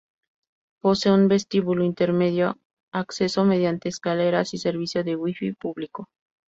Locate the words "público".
5.53-6.09